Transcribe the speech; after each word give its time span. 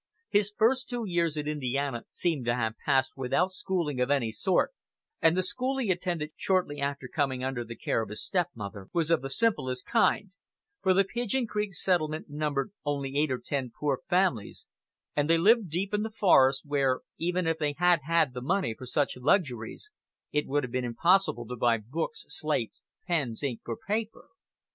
His 0.29 0.51
first 0.57 0.89
two 0.89 1.05
years 1.05 1.37
in 1.37 1.47
Indiana 1.47 2.05
seem 2.09 2.43
to 2.45 2.55
have 2.55 2.73
passed 2.83 3.15
without 3.15 3.53
schooling 3.53 4.01
of 4.01 4.09
any 4.09 4.31
sort, 4.31 4.71
and 5.21 5.37
the 5.37 5.43
school 5.43 5.77
he 5.77 5.91
attended 5.91 6.31
shortly 6.35 6.81
after 6.81 7.07
coming 7.07 7.43
under 7.43 7.63
the 7.63 7.75
care 7.75 8.01
of 8.01 8.09
his 8.09 8.23
stepmother 8.25 8.87
was 8.93 9.11
of 9.11 9.21
the 9.21 9.29
simplest 9.29 9.85
kind, 9.85 10.31
for 10.81 10.95
the 10.95 11.03
Pigeon 11.03 11.45
Creek 11.45 11.75
settlement 11.75 12.31
numbered 12.31 12.71
only 12.83 13.15
eight 13.15 13.29
or 13.29 13.37
ten 13.37 13.71
poor 13.79 13.99
families, 14.09 14.65
and 15.15 15.29
they 15.29 15.37
lived 15.37 15.69
deep 15.69 15.93
in 15.93 16.01
the 16.01 16.09
forest, 16.09 16.63
where, 16.65 17.01
even 17.19 17.45
if 17.45 17.59
they 17.59 17.73
had 17.77 17.99
had 18.05 18.33
the 18.33 18.41
money 18.41 18.73
for 18.75 18.87
such 18.87 19.15
luxuries, 19.17 19.91
it 20.31 20.47
would 20.47 20.63
have 20.63 20.71
been 20.71 20.83
impossible 20.83 21.45
to 21.45 21.55
buy 21.55 21.77
books, 21.77 22.25
slates, 22.27 22.81
pens, 23.05 23.43
ink, 23.43 23.61
or 23.67 23.77
paper. 23.77 24.29